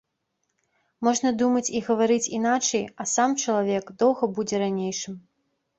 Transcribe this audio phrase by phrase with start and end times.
[1.07, 5.25] Можна думаць і гаварыць іначай, а сам чалавек доўга будзе ранейшым.